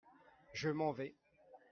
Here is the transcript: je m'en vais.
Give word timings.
je 0.53 0.69
m'en 0.71 0.93
vais. 0.93 1.13